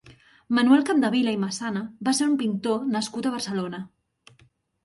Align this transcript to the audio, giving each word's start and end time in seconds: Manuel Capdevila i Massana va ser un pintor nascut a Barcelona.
Manuel 0.59 0.79
Capdevila 0.89 1.33
i 1.37 1.37
Massana 1.43 1.83
va 2.09 2.13
ser 2.21 2.31
un 2.31 2.33
pintor 2.41 2.91
nascut 2.97 3.29
a 3.31 3.37
Barcelona. 3.39 3.83